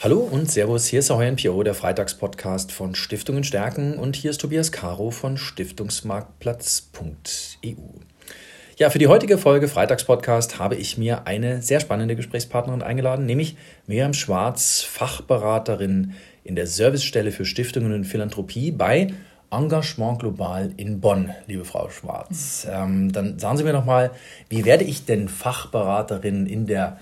[0.00, 4.40] Hallo und Servus, hier ist Ahoy NPO, der Freitagspodcast von Stiftungen stärken und hier ist
[4.40, 7.72] Tobias Caro von Stiftungsmarktplatz.eu.
[8.76, 13.56] Ja, für die heutige Folge Freitagspodcast habe ich mir eine sehr spannende Gesprächspartnerin eingeladen, nämlich
[13.88, 16.12] Miriam Schwarz, Fachberaterin
[16.44, 19.08] in der Servicestelle für Stiftungen und Philanthropie bei
[19.50, 22.68] Engagement Global in Bonn, liebe Frau Schwarz.
[22.70, 24.12] Ähm, dann sagen Sie mir noch mal,
[24.48, 26.98] wie werde ich denn Fachberaterin in der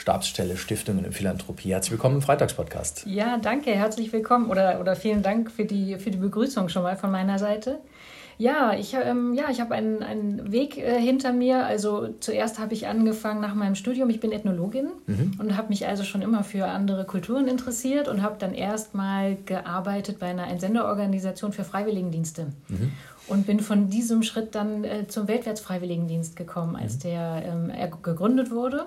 [0.00, 1.72] Stabsstelle Stiftungen und Philanthropie.
[1.72, 3.04] Herzlich willkommen im Freitagspodcast.
[3.04, 6.96] Ja, danke, herzlich willkommen oder, oder vielen Dank für die, für die Begrüßung schon mal
[6.96, 7.80] von meiner Seite.
[8.38, 11.66] Ja, ich, ähm, ja, ich habe einen, einen Weg äh, hinter mir.
[11.66, 14.08] Also zuerst habe ich angefangen nach meinem Studium.
[14.08, 15.32] Ich bin Ethnologin mhm.
[15.38, 20.18] und habe mich also schon immer für andere Kulturen interessiert und habe dann erstmal gearbeitet
[20.18, 22.46] bei einer Entsenderorganisation für Freiwilligendienste.
[22.68, 22.92] Mhm.
[23.26, 27.00] Und bin von diesem Schritt dann äh, zum Weltwärtsfreiwilligendienst gekommen, als mhm.
[27.00, 28.86] der ähm, gegründet wurde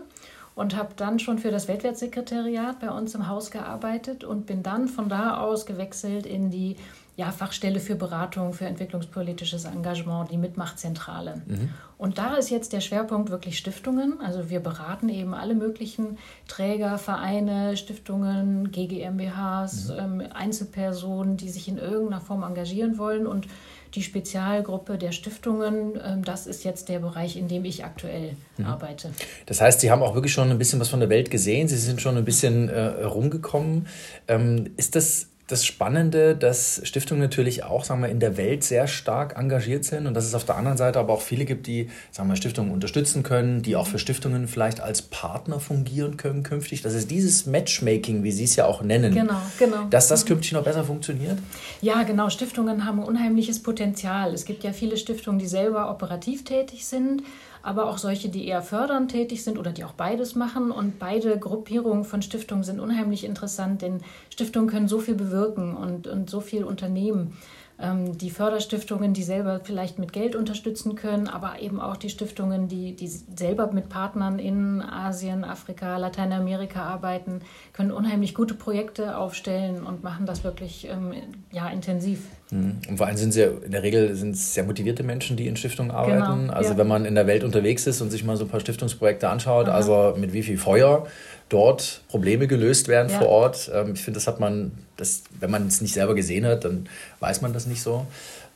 [0.55, 4.87] und habe dann schon für das Weltwertsekretariat bei uns im Haus gearbeitet und bin dann
[4.87, 6.75] von da aus gewechselt in die
[7.15, 11.43] ja, Fachstelle für Beratung für entwicklungspolitisches Engagement, die Mitmachzentrale.
[11.45, 11.69] Mhm.
[11.99, 14.19] Und da ist jetzt der Schwerpunkt wirklich Stiftungen.
[14.19, 20.21] Also wir beraten eben alle möglichen Träger, Vereine, Stiftungen, GGMBHs, mhm.
[20.21, 23.47] ähm, Einzelpersonen, die sich in irgendeiner Form engagieren wollen und
[23.95, 28.65] die Spezialgruppe der Stiftungen, ähm, das ist jetzt der Bereich, in dem ich aktuell mhm.
[28.65, 29.11] arbeite.
[29.45, 31.67] Das heißt, Sie haben auch wirklich schon ein bisschen was von der Welt gesehen.
[31.67, 33.87] Sie sind schon ein bisschen äh, rumgekommen.
[34.27, 38.87] Ähm, ist das das Spannende, dass Stiftungen natürlich auch sagen wir, in der Welt sehr
[38.87, 41.89] stark engagiert sind und dass es auf der anderen Seite aber auch viele gibt, die
[42.11, 46.81] sagen wir, Stiftungen unterstützen können, die auch für Stiftungen vielleicht als Partner fungieren können künftig.
[46.81, 49.13] Das ist dieses Matchmaking, wie Sie es ja auch nennen.
[49.13, 49.83] Genau, genau.
[49.89, 51.37] Dass das künftig noch besser funktioniert?
[51.81, 52.29] Ja, genau.
[52.29, 54.33] Stiftungen haben unheimliches Potenzial.
[54.33, 57.21] Es gibt ja viele Stiftungen, die selber operativ tätig sind
[57.63, 60.69] aber auch solche, die eher fördernd tätig sind oder die auch beides machen.
[60.69, 66.05] Und beide Gruppierungen von Stiftungen sind unheimlich interessant, denn Stiftungen können so viel bewirken und,
[66.07, 67.37] und so viel unternehmen
[67.83, 72.95] die Förderstiftungen, die selber vielleicht mit Geld unterstützen können, aber eben auch die Stiftungen, die,
[72.95, 77.41] die selber mit Partnern in Asien, Afrika, Lateinamerika arbeiten,
[77.73, 81.13] können unheimlich gute Projekte aufstellen und machen das wirklich ähm,
[81.51, 82.19] ja, intensiv.
[82.51, 82.79] Mhm.
[82.87, 85.57] Und vor allem sind sie in der Regel sind es sehr motivierte Menschen, die in
[85.57, 86.43] Stiftungen arbeiten.
[86.43, 86.77] Genau, also ja.
[86.77, 89.67] wenn man in der Welt unterwegs ist und sich mal so ein paar Stiftungsprojekte anschaut,
[89.67, 89.75] Aha.
[89.75, 91.05] also mit wie viel Feuer
[91.53, 93.19] dort Probleme gelöst werden ja.
[93.19, 93.71] vor Ort.
[93.73, 96.87] Ähm, ich finde, das hat man, das, wenn man es nicht selber gesehen hat, dann
[97.19, 98.05] weiß man das nicht so.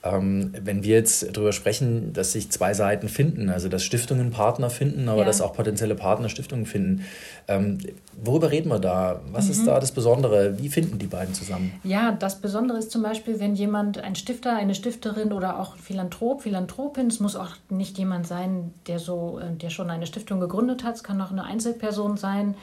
[0.03, 4.69] Ähm, wenn wir jetzt darüber sprechen, dass sich zwei Seiten finden, also dass Stiftungen Partner
[4.69, 5.25] finden, aber ja.
[5.25, 7.03] dass auch potenzielle Partner Stiftungen finden,
[7.47, 7.79] ähm,
[8.23, 9.21] worüber reden wir da?
[9.31, 9.51] Was mhm.
[9.51, 10.59] ist da das Besondere?
[10.59, 11.73] Wie finden die beiden zusammen?
[11.83, 16.43] Ja, das Besondere ist zum Beispiel, wenn jemand, ein Stifter, eine Stifterin oder auch Philanthrop,
[16.43, 20.83] Philanthropin, es muss auch nicht jemand sein, der so, äh, der schon eine Stiftung gegründet
[20.83, 22.55] hat, es kann auch eine Einzelperson sein,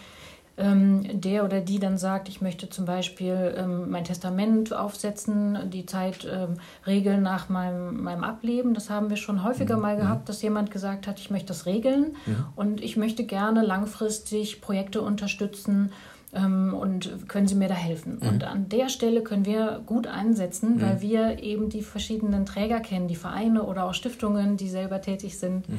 [0.56, 5.86] ähm, der oder die dann sagt, ich möchte zum Beispiel ähm, mein Testament aufsetzen, die
[5.86, 8.74] Zeit ähm, regeln nach meinem, meinem Ableben.
[8.74, 9.82] Das haben wir schon häufiger mhm.
[9.82, 10.26] mal gehabt, mhm.
[10.26, 12.46] dass jemand gesagt hat, ich möchte das regeln mhm.
[12.54, 15.90] und ich möchte gerne langfristig Projekte unterstützen
[16.34, 18.18] ähm, und können Sie mir da helfen?
[18.20, 18.28] Mhm.
[18.28, 21.00] Und an der Stelle können wir gut einsetzen, weil mhm.
[21.00, 25.68] wir eben die verschiedenen Träger kennen, die Vereine oder auch Stiftungen, die selber tätig sind.
[25.68, 25.78] Mhm.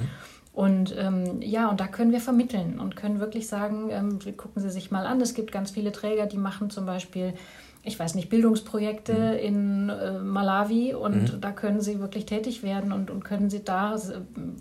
[0.56, 4.70] Und ähm, ja, und da können wir vermitteln und können wirklich sagen, ähm, gucken Sie
[4.70, 7.34] sich mal an, es gibt ganz viele Träger, die machen zum Beispiel
[7.86, 9.38] ich weiß nicht, Bildungsprojekte mhm.
[9.38, 11.42] in äh, Malawi und mhm.
[11.42, 13.96] da können sie wirklich tätig werden und, und können sie da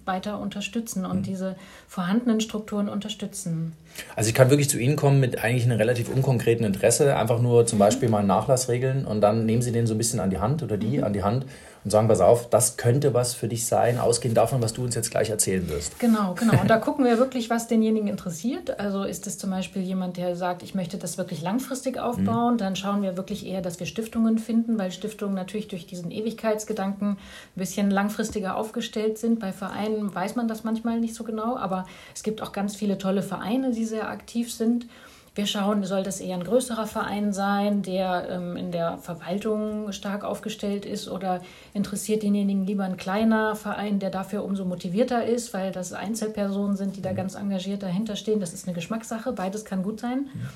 [0.04, 1.22] weiter unterstützen und mhm.
[1.22, 1.56] diese
[1.88, 3.72] vorhandenen Strukturen unterstützen.
[4.14, 7.64] Also ich kann wirklich zu Ihnen kommen mit eigentlich einem relativ unkonkreten Interesse, einfach nur
[7.66, 7.80] zum mhm.
[7.80, 10.38] Beispiel mal einen Nachlass regeln und dann nehmen Sie den so ein bisschen an die
[10.38, 11.04] Hand oder die mhm.
[11.04, 11.46] an die Hand
[11.84, 14.94] und sagen, pass auf, das könnte was für dich sein, ausgehend davon, was du uns
[14.94, 15.98] jetzt gleich erzählen wirst.
[16.00, 16.60] Genau, genau.
[16.60, 18.80] Und da gucken wir wirklich, was denjenigen interessiert.
[18.80, 22.58] Also ist es zum Beispiel jemand, der sagt, ich möchte das wirklich langfristig aufbauen, mhm.
[22.58, 27.10] dann schauen wir wirklich eher, dass wir Stiftungen finden, weil Stiftungen natürlich durch diesen Ewigkeitsgedanken
[27.10, 27.18] ein
[27.54, 29.38] bisschen langfristiger aufgestellt sind.
[29.38, 32.96] Bei Vereinen weiß man das manchmal nicht so genau, aber es gibt auch ganz viele
[32.96, 34.86] tolle Vereine, die sehr aktiv sind.
[35.34, 40.22] Wir schauen, soll das eher ein größerer Verein sein, der ähm, in der Verwaltung stark
[40.22, 41.42] aufgestellt ist oder
[41.72, 46.96] interessiert denjenigen lieber ein kleiner Verein, der dafür umso motivierter ist, weil das Einzelpersonen sind,
[46.96, 47.16] die da mhm.
[47.16, 48.38] ganz engagiert dahinter stehen.
[48.38, 50.28] Das ist eine Geschmackssache, beides kann gut sein.
[50.34, 50.50] Ja.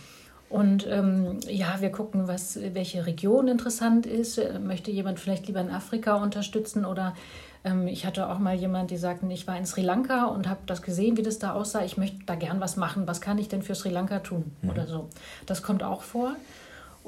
[0.48, 4.40] Und ähm, ja, wir gucken, was, welche Region interessant ist.
[4.64, 7.14] Möchte jemand vielleicht lieber in Afrika unterstützen oder
[7.86, 10.82] ich hatte auch mal jemand, die sagten, ich war in Sri Lanka und habe das
[10.82, 11.84] gesehen, wie das da aussah.
[11.84, 13.06] Ich möchte da gern was machen.
[13.06, 14.52] Was kann ich denn für Sri Lanka tun?
[14.62, 14.70] Mhm.
[14.70, 15.08] Oder so.
[15.46, 16.36] Das kommt auch vor.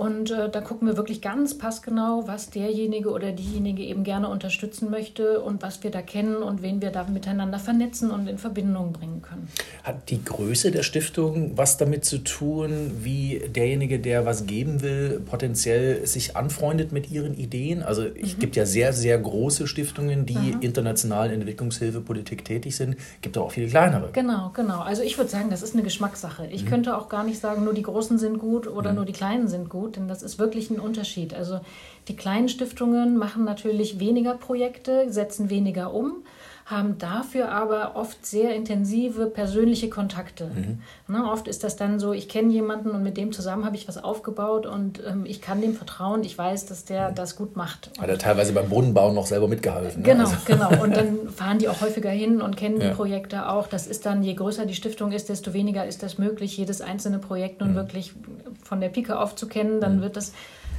[0.00, 4.88] Und äh, da gucken wir wirklich ganz passgenau, was derjenige oder diejenige eben gerne unterstützen
[4.90, 8.94] möchte und was wir da kennen und wen wir da miteinander vernetzen und in Verbindung
[8.94, 9.46] bringen können.
[9.84, 15.20] Hat die Größe der Stiftung was damit zu tun, wie derjenige, der was geben will,
[15.20, 17.82] potenziell sich anfreundet mit ihren Ideen?
[17.82, 18.40] Also es mhm.
[18.40, 20.62] gibt ja sehr, sehr große Stiftungen, die mhm.
[20.62, 22.94] international in Entwicklungshilfepolitik tätig sind.
[22.94, 24.08] Es gibt auch viele kleinere.
[24.14, 24.80] Genau, genau.
[24.80, 26.46] Also ich würde sagen, das ist eine Geschmackssache.
[26.46, 26.68] Ich mhm.
[26.70, 28.96] könnte auch gar nicht sagen, nur die Großen sind gut oder mhm.
[28.96, 31.34] nur die Kleinen sind gut gut, denn das ist wirklich ein Unterschied.
[31.34, 31.60] Also
[32.08, 36.22] die kleinen Stiftungen machen natürlich weniger Projekte, setzen weniger um,
[36.70, 40.44] haben dafür aber oft sehr intensive persönliche Kontakte.
[40.46, 40.82] Mhm.
[41.08, 43.88] Na, oft ist das dann so, ich kenne jemanden und mit dem zusammen habe ich
[43.88, 47.14] was aufgebaut und ähm, ich kann dem vertrauen, ich weiß, dass der mhm.
[47.16, 47.90] das gut macht.
[47.98, 50.02] Hat er teilweise beim Bodenbau noch selber mitgeholfen.
[50.02, 50.08] Ne?
[50.08, 50.30] Genau, ne?
[50.30, 50.36] also.
[50.46, 50.70] genau.
[50.82, 52.88] Und dann fahren die auch häufiger hin und kennen ja.
[52.88, 53.66] die Projekte auch.
[53.66, 57.18] Das ist dann, je größer die Stiftung ist, desto weniger ist das möglich, jedes einzelne
[57.18, 57.76] Projekt nun mhm.
[57.76, 58.14] wirklich
[58.62, 59.80] von der Pike auf zu kennen.
[59.80, 60.02] Dann mhm.
[60.02, 60.32] wird das,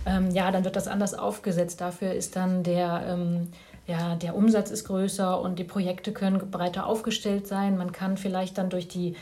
[0.06, 1.82] ähm, ja, dann wird das anders aufgesetzt.
[1.82, 3.50] Dafür ist dann der ähm,
[3.88, 7.78] ja, der Umsatz ist größer und die Projekte können breiter aufgestellt sein.
[7.78, 9.16] Man kann vielleicht dann durch die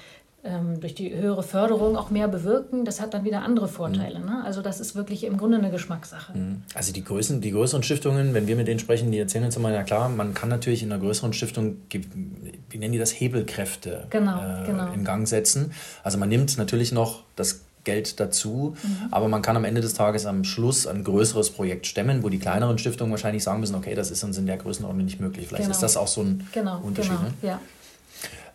[0.44, 4.20] ähm, durch die höhere Förderung auch mehr bewirken, das hat dann wieder andere Vorteile.
[4.20, 4.26] Mhm.
[4.26, 4.42] Ne?
[4.46, 6.38] Also das ist wirklich im Grunde eine Geschmackssache.
[6.38, 6.64] Mhm.
[6.74, 9.74] Also die, Größen, die größeren Stiftungen, wenn wir mit denen sprechen, die erzählen uns immer,
[9.74, 14.40] ja klar, man kann natürlich in einer größeren Stiftung, wie nennen die das, Hebelkräfte genau,
[14.40, 14.94] äh, genau.
[14.94, 15.74] in Gang setzen.
[16.04, 18.76] Also man nimmt natürlich noch das Geld dazu.
[18.82, 19.08] Mhm.
[19.12, 22.40] Aber man kann am Ende des Tages am Schluss ein größeres Projekt stemmen, wo die
[22.40, 25.48] kleineren Stiftungen wahrscheinlich sagen müssen, okay, das ist uns in der Größenordnung nicht möglich.
[25.48, 25.76] Vielleicht genau.
[25.76, 27.18] ist das auch so ein genau, Unterschied.
[27.18, 27.34] Genau, ne?
[27.42, 27.60] ja.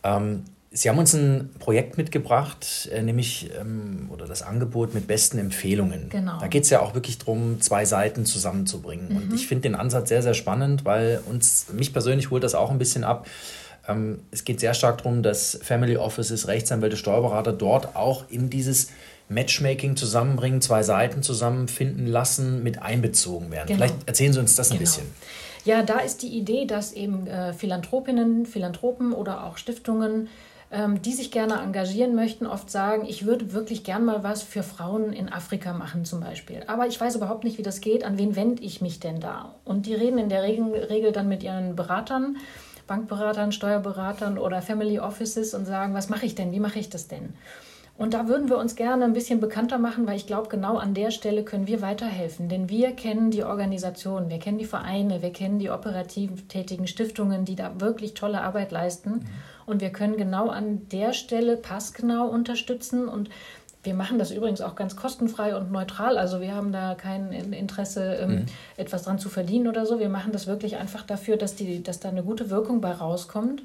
[0.03, 0.45] Ähm,
[0.77, 6.09] Sie haben uns ein Projekt mitgebracht, äh, nämlich ähm, oder das Angebot mit besten Empfehlungen.
[6.09, 6.41] Genau.
[6.41, 9.09] Da geht es ja auch wirklich darum, zwei Seiten zusammenzubringen.
[9.09, 9.17] Mhm.
[9.17, 12.73] Und ich finde den Ansatz sehr, sehr spannend, weil uns, mich persönlich holt das auch
[12.73, 13.29] ein bisschen ab.
[13.87, 18.89] Ähm, es geht sehr stark darum, dass Family Offices, Rechtsanwälte, Steuerberater dort auch in dieses
[19.35, 23.67] Matchmaking zusammenbringen, zwei Seiten zusammenfinden lassen, mit einbezogen werden.
[23.67, 23.79] Genau.
[23.79, 24.81] Vielleicht erzählen Sie uns das ein genau.
[24.81, 25.07] bisschen.
[25.65, 30.29] Ja, da ist die Idee, dass eben äh, Philanthropinnen, Philanthropen oder auch Stiftungen,
[30.71, 34.63] ähm, die sich gerne engagieren möchten, oft sagen, ich würde wirklich gern mal was für
[34.63, 36.63] Frauen in Afrika machen zum Beispiel.
[36.67, 38.05] Aber ich weiß überhaupt nicht, wie das geht.
[38.05, 39.55] An wen wende ich mich denn da?
[39.65, 42.37] Und die reden in der Regel, Regel dann mit ihren Beratern.
[42.87, 47.09] Bankberatern, Steuerberatern oder Family Offices und sagen, was mache ich denn, wie mache ich das
[47.09, 47.35] denn?
[47.97, 50.95] Und da würden wir uns gerne ein bisschen bekannter machen, weil ich glaube, genau an
[50.95, 52.49] der Stelle können wir weiterhelfen.
[52.49, 57.45] Denn wir kennen die Organisationen, wir kennen die Vereine, wir kennen die operativ tätigen Stiftungen,
[57.45, 59.11] die da wirklich tolle Arbeit leisten.
[59.11, 59.27] Mhm.
[59.67, 63.31] Und wir können genau an der Stelle passgenau unterstützen und
[63.85, 66.19] wir machen das übrigens auch ganz kostenfrei und neutral.
[66.19, 68.47] Also wir haben da kein Interesse, ähm, mhm.
[68.77, 70.01] etwas dran zu verdienen oder so.
[70.01, 73.63] Wir machen das wirklich einfach dafür, dass, die, dass da eine gute Wirkung bei rauskommt.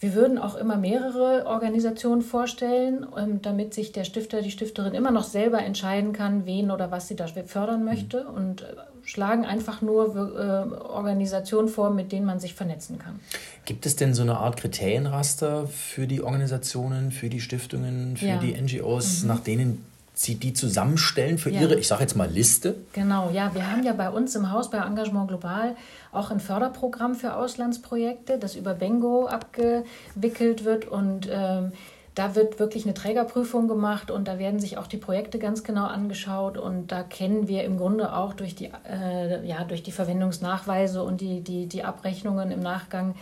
[0.00, 5.10] Wir würden auch immer mehrere Organisationen vorstellen, ähm, damit sich der Stifter, die Stifterin immer
[5.10, 8.34] noch selber entscheiden kann, wen oder was sie da fördern möchte mhm.
[8.34, 8.66] und äh,
[9.04, 13.20] schlagen einfach nur äh, Organisationen vor, mit denen man sich vernetzen kann.
[13.66, 18.38] Gibt es denn so eine Art Kriterienraster für die Organisationen, für die Stiftungen, für ja.
[18.38, 19.28] die NGOs, mhm.
[19.28, 19.84] nach denen
[20.22, 21.62] Sie die zusammenstellen für ja.
[21.62, 22.76] Ihre, ich sage jetzt mal, Liste?
[22.92, 23.54] Genau, ja.
[23.54, 25.76] Wir haben ja bei uns im Haus bei Engagement Global
[26.12, 31.72] auch ein Förderprogramm für Auslandsprojekte, das über Bengo abgewickelt wird und ähm,
[32.14, 35.86] da wird wirklich eine Trägerprüfung gemacht und da werden sich auch die Projekte ganz genau
[35.86, 41.02] angeschaut und da kennen wir im Grunde auch durch die, äh, ja, durch die Verwendungsnachweise
[41.02, 43.14] und die, die, die Abrechnungen im Nachgang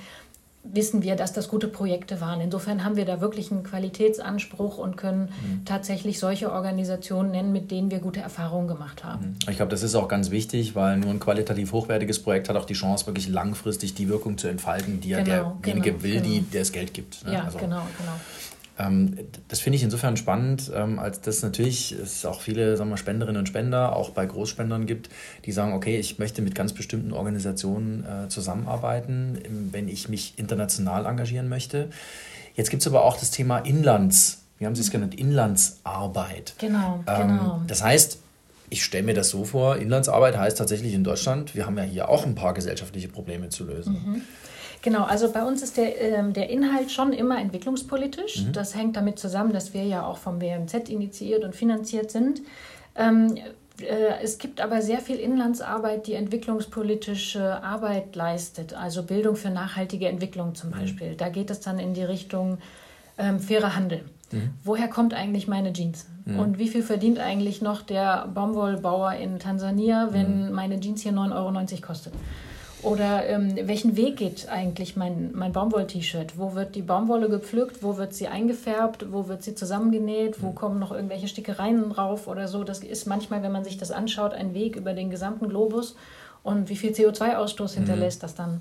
[0.72, 2.40] wissen wir, dass das gute Projekte waren.
[2.40, 5.64] Insofern haben wir da wirklich einen Qualitätsanspruch und können mhm.
[5.64, 9.36] tatsächlich solche Organisationen nennen, mit denen wir gute Erfahrungen gemacht haben.
[9.44, 9.50] Mhm.
[9.50, 12.66] Ich glaube, das ist auch ganz wichtig, weil nur ein qualitativ hochwertiges Projekt hat auch
[12.66, 16.24] die Chance, wirklich langfristig die Wirkung zu entfalten, die ja genau, derjenige genau, will, genau.
[16.24, 17.24] die, der das Geld gibt.
[17.24, 17.34] Ne?
[17.34, 18.12] Ja, also, genau, genau.
[18.78, 19.18] Ähm,
[19.48, 23.38] das finde ich insofern spannend, ähm, als dass natürlich es auch viele sagen wir, Spenderinnen
[23.38, 25.10] und Spender, auch bei Großspendern gibt,
[25.44, 29.38] die sagen, okay, ich möchte mit ganz bestimmten Organisationen äh, zusammenarbeiten,
[29.72, 31.90] wenn ich mich international engagieren möchte.
[32.54, 36.54] Jetzt gibt es aber auch das Thema Inlands, wie haben Sie es genannt, Inlandsarbeit.
[36.58, 37.62] Genau, ähm, genau.
[37.66, 38.18] Das heißt,
[38.70, 42.08] ich stelle mir das so vor, Inlandsarbeit heißt tatsächlich in Deutschland, wir haben ja hier
[42.08, 43.92] auch ein paar gesellschaftliche Probleme zu lösen.
[43.94, 44.22] Mhm.
[44.82, 48.44] Genau, also bei uns ist der, ähm, der Inhalt schon immer entwicklungspolitisch.
[48.44, 48.52] Mhm.
[48.52, 52.42] Das hängt damit zusammen, dass wir ja auch vom BMZ initiiert und finanziert sind.
[52.94, 53.36] Ähm,
[53.80, 60.08] äh, es gibt aber sehr viel Inlandsarbeit, die entwicklungspolitische Arbeit leistet, also Bildung für nachhaltige
[60.08, 60.74] Entwicklung zum mhm.
[60.74, 61.10] Beispiel.
[61.12, 61.16] Mhm.
[61.16, 62.58] Da geht es dann in die Richtung
[63.18, 64.04] ähm, fairer Handel.
[64.30, 64.50] Mhm.
[64.62, 66.06] Woher kommt eigentlich meine Jeans?
[66.24, 66.38] Mhm.
[66.38, 70.52] Und wie viel verdient eigentlich noch der Baumwollbauer in Tansania, wenn mhm.
[70.52, 72.12] meine Jeans hier 9,90 Euro kostet?
[72.82, 76.38] Oder ähm, welchen Weg geht eigentlich mein, mein Baumwoll-T-Shirt?
[76.38, 77.82] Wo wird die Baumwolle gepflückt?
[77.82, 79.12] Wo wird sie eingefärbt?
[79.12, 80.40] Wo wird sie zusammengenäht?
[80.42, 80.54] Wo mhm.
[80.54, 82.62] kommen noch irgendwelche Stickereien drauf oder so?
[82.62, 85.96] Das ist manchmal, wenn man sich das anschaut, ein Weg über den gesamten Globus.
[86.44, 87.78] Und wie viel CO2-Ausstoß mhm.
[87.78, 88.22] hinterlässt mhm.
[88.22, 88.60] das dann?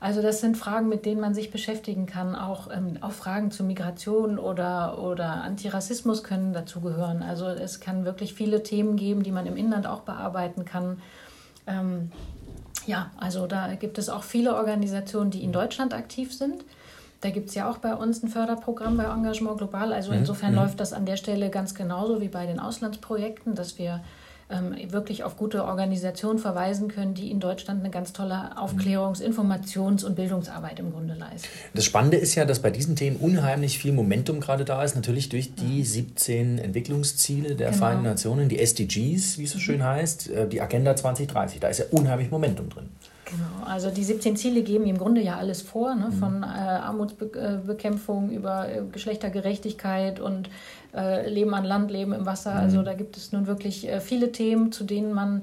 [0.00, 2.36] Also das sind Fragen, mit denen man sich beschäftigen kann.
[2.36, 7.24] Auch, ähm, auch Fragen zu Migration oder, oder Antirassismus können dazugehören.
[7.24, 11.02] Also es kann wirklich viele Themen geben, die man im Inland auch bearbeiten kann.
[11.66, 12.12] Ähm,
[12.88, 16.64] ja, also da gibt es auch viele Organisationen, die in Deutschland aktiv sind.
[17.20, 19.92] Da gibt es ja auch bei uns ein Förderprogramm bei Engagement Global.
[19.92, 20.60] Also mhm, insofern mhm.
[20.60, 24.00] läuft das an der Stelle ganz genauso wie bei den Auslandsprojekten, dass wir
[24.50, 30.04] ähm, wirklich auf gute Organisationen verweisen können, die in Deutschland eine ganz tolle Aufklärungs-, Informations-
[30.04, 31.48] und Bildungsarbeit im Grunde leisten.
[31.74, 35.28] Das Spannende ist ja, dass bei diesen Themen unheimlich viel Momentum gerade da ist, natürlich
[35.28, 37.78] durch die 17 Entwicklungsziele der genau.
[37.78, 41.60] Vereinten Nationen, die SDGs, wie es so schön heißt, äh, die Agenda 2030.
[41.60, 42.88] Da ist ja unheimlich Momentum drin.
[43.30, 46.10] Genau, also die 17 Ziele geben im Grunde ja alles vor, ne?
[46.12, 50.48] von äh, Armutsbekämpfung über äh, Geschlechtergerechtigkeit und
[50.94, 52.54] äh, Leben an Land, Leben im Wasser.
[52.54, 52.60] Mhm.
[52.60, 55.42] Also da gibt es nun wirklich äh, viele Themen, zu denen man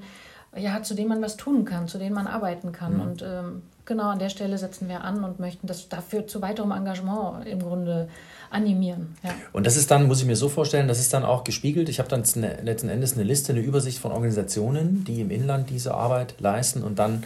[0.56, 2.94] ja, zu denen man was tun kann, zu denen man arbeiten kann.
[2.94, 3.00] Mhm.
[3.00, 6.72] Und ähm, genau an der Stelle setzen wir an und möchten das dafür zu weiterem
[6.72, 8.08] Engagement im Grunde
[8.50, 9.16] animieren.
[9.22, 9.30] Ja.
[9.52, 11.88] Und das ist dann, muss ich mir so vorstellen, das ist dann auch gespiegelt.
[11.88, 15.94] Ich habe dann letzten Endes eine Liste, eine Übersicht von Organisationen, die im Inland diese
[15.94, 17.24] Arbeit leisten und dann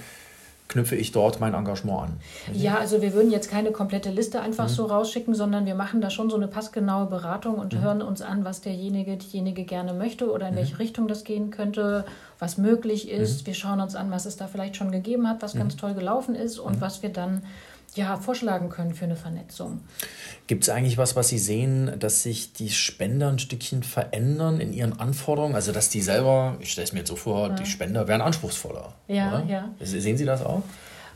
[0.70, 2.20] knüpfe ich dort mein Engagement an.
[2.54, 4.72] Ja, also wir würden jetzt keine komplette Liste einfach mhm.
[4.72, 7.80] so rausschicken, sondern wir machen da schon so eine passgenaue Beratung und mhm.
[7.82, 10.58] hören uns an, was derjenige, diejenige gerne möchte oder in mhm.
[10.58, 12.04] welche Richtung das gehen könnte,
[12.38, 13.42] was möglich ist.
[13.42, 13.46] Mhm.
[13.48, 15.58] Wir schauen uns an, was es da vielleicht schon gegeben hat, was mhm.
[15.58, 16.80] ganz toll gelaufen ist und mhm.
[16.80, 17.42] was wir dann
[17.94, 19.80] ja, vorschlagen können für eine Vernetzung.
[20.46, 24.72] Gibt es eigentlich was, was Sie sehen, dass sich die Spender ein Stückchen verändern in
[24.72, 25.54] ihren Anforderungen?
[25.54, 27.54] Also, dass die selber, ich stelle es mir jetzt so vor, ja.
[27.54, 28.94] die Spender werden anspruchsvoller.
[29.08, 29.44] Ja, oder?
[29.46, 29.70] ja.
[29.80, 30.62] Sehen Sie das auch?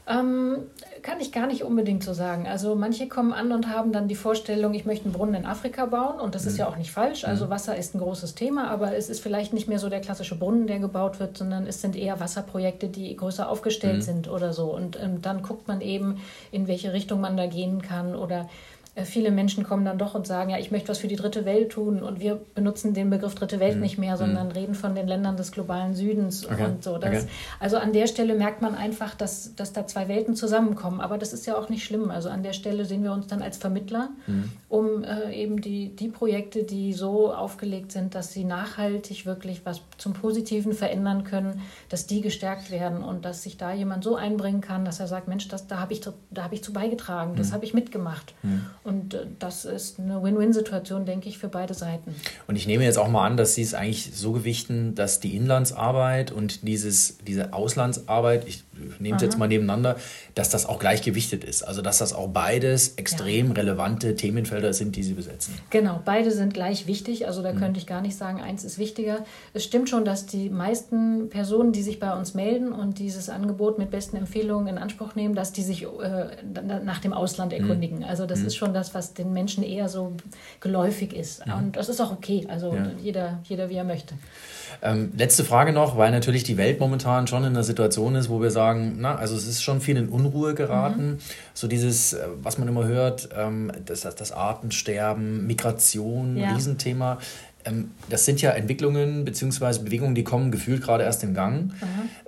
[0.07, 0.59] Ähm,
[1.03, 2.47] kann ich gar nicht unbedingt so sagen.
[2.47, 5.87] Also manche kommen an und haben dann die Vorstellung, ich möchte einen Brunnen in Afrika
[5.87, 6.49] bauen und das mhm.
[6.51, 7.25] ist ja auch nicht falsch.
[7.25, 7.51] Also mhm.
[7.51, 10.67] Wasser ist ein großes Thema, aber es ist vielleicht nicht mehr so der klassische Brunnen,
[10.67, 14.03] der gebaut wird, sondern es sind eher Wasserprojekte, die größer aufgestellt mhm.
[14.03, 14.75] sind oder so.
[14.75, 16.21] Und ähm, dann guckt man eben,
[16.53, 18.49] in welche Richtung man da gehen kann oder
[19.03, 21.73] viele Menschen kommen dann doch und sagen, ja, ich möchte was für die dritte Welt
[21.73, 22.01] tun.
[22.01, 23.81] Und wir benutzen den Begriff dritte Welt mhm.
[23.81, 24.53] nicht mehr, sondern mhm.
[24.53, 26.65] reden von den Ländern des globalen Südens okay.
[26.65, 26.99] und so.
[26.99, 27.33] Das, okay.
[27.59, 31.01] Also an der Stelle merkt man einfach, dass, dass da zwei Welten zusammenkommen.
[31.01, 32.13] Aber das ist ja auch nicht schlimm.
[32.13, 34.53] Also an der Stelle sehen wir uns dann als Vermittler, mhm.
[34.69, 39.81] um äh, eben die, die Projekte, die so aufgelegt sind, dass sie nachhaltig wirklich was
[39.99, 44.61] zum Positiven verändern können, dass die gestärkt werden und dass sich da jemand so einbringen
[44.61, 46.03] kann, dass er sagt, Mensch, das, da habe ich,
[46.37, 47.55] hab ich zu beigetragen, das mhm.
[47.55, 48.35] habe ich mitgemacht.
[48.85, 52.15] Und äh, das ist eine Win-Win-Situation, denke ich, für beide Seiten.
[52.47, 55.35] Und ich nehme jetzt auch mal an, dass Sie es eigentlich so gewichten, dass die
[55.35, 58.63] Inlandsarbeit und dieses, diese Auslandsarbeit, ich
[58.99, 59.97] nehme es jetzt mal nebeneinander,
[60.35, 61.63] dass das auch gleichgewichtet ist.
[61.63, 63.53] Also dass das auch beides extrem ja.
[63.55, 65.55] relevante Themenfelder sind, die Sie besetzen.
[65.71, 67.27] Genau, beide sind gleich wichtig.
[67.27, 67.59] Also da mhm.
[67.59, 69.25] könnte ich gar nicht sagen, eins ist wichtiger.
[69.55, 73.79] Es stimmt schon, dass die meisten Personen, die sich bei uns melden und dieses Angebot
[73.79, 75.87] mit besten Empfehlungen in Anspruch nehmen, dass die sich äh,
[76.85, 77.63] nach dem Ausland mhm.
[77.63, 77.99] erkundigen.
[77.99, 78.05] Mhm.
[78.05, 78.47] Also das mhm.
[78.47, 80.13] ist schon das, was den Menschen eher so
[80.61, 81.43] geläufig ist.
[81.47, 81.57] Ja.
[81.57, 82.47] Und das ist auch okay.
[82.49, 82.91] Also ja.
[83.03, 84.15] jeder, jeder wie er möchte.
[84.83, 88.43] Ähm, letzte Frage noch, weil natürlich die Welt momentan schon in einer Situation ist, wo
[88.43, 91.13] wir sagen, na, also es ist schon viel in Unruhe geraten.
[91.13, 91.19] Mhm.
[91.55, 96.53] So dieses, äh, was man immer hört, ähm, das, das Artensterben, Migration, ja.
[96.53, 97.19] Riesenthema.
[97.65, 99.81] Ähm, das sind ja Entwicklungen bzw.
[99.85, 101.73] Bewegungen, die kommen gefühlt gerade erst in Gang.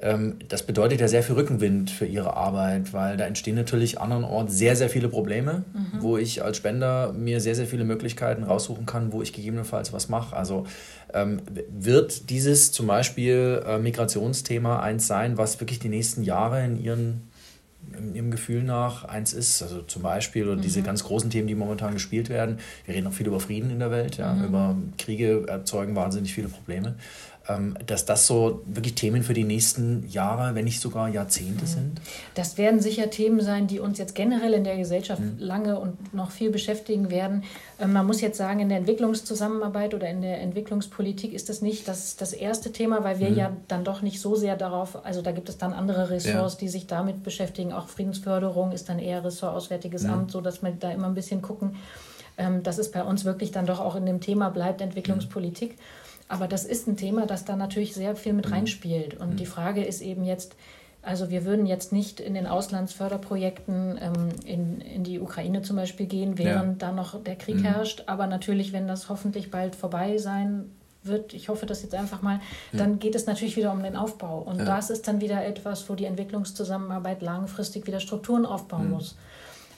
[0.01, 4.57] Ähm, das bedeutet ja sehr viel Rückenwind für Ihre Arbeit, weil da entstehen natürlich andernorts
[4.57, 6.03] sehr, sehr viele Probleme, mhm.
[6.03, 10.09] wo ich als Spender mir sehr, sehr viele Möglichkeiten raussuchen kann, wo ich gegebenenfalls was
[10.09, 10.37] mache.
[10.37, 10.67] Also
[11.15, 16.83] ähm, wird dieses zum Beispiel äh, Migrationsthema eins sein, was wirklich die nächsten Jahre in
[16.83, 17.23] Ihren
[18.15, 19.63] ihrem Gefühl nach eins ist.
[19.63, 20.63] Also zum Beispiel oder mhm.
[20.63, 22.59] diese ganz großen Themen, die momentan gespielt werden.
[22.85, 24.45] Wir reden auch viel über Frieden in der Welt, ja, mhm.
[24.45, 26.97] über Kriege erzeugen wahnsinnig viele Probleme.
[27.49, 31.69] Ähm, dass das so wirklich Themen für die nächsten Jahre, wenn nicht sogar Jahrzehnte mhm.
[31.69, 32.01] sind?
[32.35, 35.39] Das werden sicher Themen sein, die uns jetzt generell in der Gesellschaft mhm.
[35.39, 37.45] lange und noch viel beschäftigen werden.
[37.79, 41.87] Ähm, man muss jetzt sagen, in der Entwicklungszusammenarbeit oder in der Entwicklungspolitik ist das nicht
[41.87, 43.37] das, das erste Thema, weil wir mhm.
[43.37, 46.61] ja dann doch nicht so sehr darauf, also da gibt es dann andere Ressorts, ja.
[46.61, 47.73] die sich damit beschäftigen.
[47.73, 50.11] Auch Friedensförderung ist dann eher Ressort Auswärtiges mhm.
[50.11, 51.77] Amt, sodass wir da immer ein bisschen gucken,
[52.39, 55.77] ähm, dass es bei uns wirklich dann doch auch in dem Thema bleibt, Entwicklungspolitik.
[56.29, 58.53] Aber das ist ein Thema, das da natürlich sehr viel mit mhm.
[58.53, 59.15] reinspielt.
[59.19, 59.37] Und mhm.
[59.37, 60.57] die Frage ist eben jetzt,
[61.03, 66.07] also wir würden jetzt nicht in den Auslandsförderprojekten ähm, in, in die Ukraine zum Beispiel
[66.07, 66.89] gehen, während ja.
[66.89, 67.65] da noch der Krieg mhm.
[67.65, 68.05] herrscht.
[68.07, 70.71] Aber natürlich, wenn das hoffentlich bald vorbei sein
[71.05, 72.41] wird, ich hoffe das jetzt einfach mal,
[72.73, 72.79] ja.
[72.81, 74.41] dann geht es natürlich wieder um den Aufbau.
[74.41, 74.65] Und ja.
[74.65, 78.95] das ist dann wieder etwas, wo die Entwicklungszusammenarbeit langfristig wieder Strukturen aufbauen mhm.
[78.95, 79.17] muss.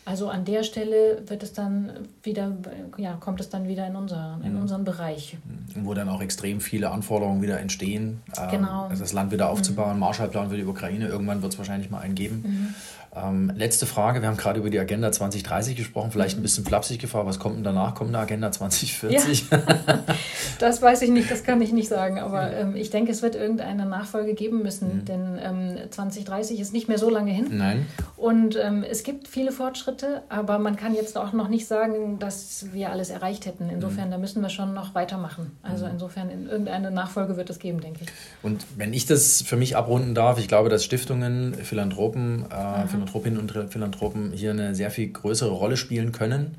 [0.08, 1.90] Also an der Stelle wird es dann
[2.22, 2.56] wieder,
[2.96, 4.62] ja, kommt es dann wieder in, unser, in mhm.
[4.62, 5.36] unseren Bereich.
[5.74, 8.86] Wo dann auch extrem viele Anforderungen wieder entstehen, ähm, genau.
[8.86, 10.00] also das Land wieder aufzubauen, mhm.
[10.00, 12.42] Marshallplan für die Ukraine, irgendwann wird es wahrscheinlich mal einen geben.
[12.42, 12.74] Mhm.
[13.14, 16.42] Ähm, letzte Frage, wir haben gerade über die Agenda 2030 gesprochen, vielleicht ein mhm.
[16.42, 17.94] bisschen flapsig gefragt, was kommt denn danach?
[17.94, 19.50] Kommt eine Agenda 2040?
[19.50, 19.62] Ja.
[20.58, 23.34] das weiß ich nicht, das kann ich nicht sagen, aber ähm, ich denke, es wird
[23.34, 25.04] irgendeine Nachfolge geben müssen, mhm.
[25.04, 27.46] denn ähm, 2030 ist nicht mehr so lange hin.
[27.50, 27.86] Nein.
[28.16, 32.66] Und ähm, es gibt viele Fortschritte, aber man kann jetzt auch noch nicht sagen, dass
[32.72, 33.70] wir alles erreicht hätten.
[33.70, 34.12] Insofern, mhm.
[34.12, 35.52] da müssen wir schon noch weitermachen.
[35.62, 35.92] Also mhm.
[35.92, 38.10] insofern, in irgendeine Nachfolge wird es geben, denke ich.
[38.42, 43.38] Und wenn ich das für mich abrunden darf, ich glaube, dass Stiftungen, Philanthropen, äh, Philanthropinnen
[43.38, 46.56] und Philanthropen hier eine sehr viel größere Rolle spielen können.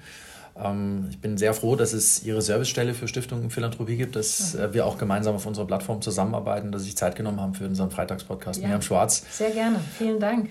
[0.58, 4.54] Ähm, ich bin sehr froh, dass es Ihre Servicestelle für Stiftung und Philanthropie gibt, dass
[4.54, 4.74] mhm.
[4.74, 7.92] wir auch gemeinsam auf unserer Plattform zusammenarbeiten, dass Sie sich Zeit genommen haben für unseren
[7.92, 8.60] Freitagspodcast.
[8.60, 8.68] Ja.
[8.68, 9.24] Miriam Schwarz.
[9.32, 9.80] Sehr gerne.
[9.98, 10.50] Vielen Dank.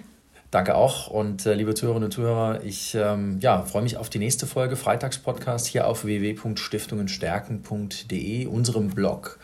[0.50, 1.08] Danke auch.
[1.08, 4.76] Und äh, liebe Zuhörerinnen und Zuhörer, ich ähm, ja, freue mich auf die nächste Folge
[4.76, 9.38] Freitagspodcast hier auf www.stiftungenstärken.de, unserem Blog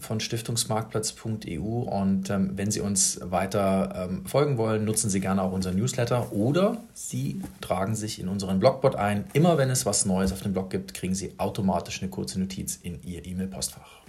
[0.00, 1.60] von stiftungsmarktplatz.eu.
[1.60, 6.32] Und ähm, wenn Sie uns weiter ähm, folgen wollen, nutzen Sie gerne auch unseren Newsletter
[6.32, 9.24] oder Sie tragen sich in unseren Blogbot ein.
[9.32, 12.78] Immer wenn es was Neues auf dem Blog gibt, kriegen Sie automatisch eine kurze Notiz
[12.82, 13.99] in Ihr E-Mail-Postfach.